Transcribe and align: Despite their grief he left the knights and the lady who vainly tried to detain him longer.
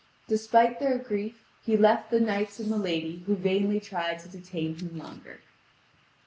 Despite 0.27 0.79
their 0.79 0.97
grief 0.97 1.45
he 1.63 1.77
left 1.77 2.09
the 2.09 2.19
knights 2.19 2.59
and 2.59 2.71
the 2.71 2.77
lady 2.79 3.19
who 3.27 3.35
vainly 3.35 3.79
tried 3.79 4.17
to 4.21 4.29
detain 4.29 4.75
him 4.79 4.97
longer. 4.97 5.41